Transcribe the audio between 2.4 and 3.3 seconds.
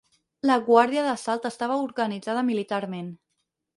militarment.